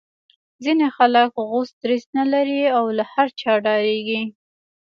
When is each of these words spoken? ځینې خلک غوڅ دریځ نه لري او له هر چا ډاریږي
ځینې 0.63 0.87
خلک 0.97 1.29
غوڅ 1.49 1.69
دریځ 1.83 2.03
نه 2.17 2.23
لري 2.33 2.61
او 2.77 2.85
له 2.97 3.03
هر 3.13 3.27
چا 3.41 3.51
ډاریږي 3.65 4.21